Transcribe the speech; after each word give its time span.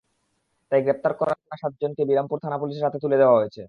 তাই 0.71 0.81
গ্রেপ্তার 0.83 1.13
বকরা 1.13 1.33
সাতজনকে 1.61 2.01
বিরামপুর 2.09 2.37
থানা 2.43 2.57
পুলিশের 2.61 2.85
হাতে 2.85 2.99
তুলে 3.03 3.17
দেওয়া 3.17 3.37
হয়েছে। 3.39 3.59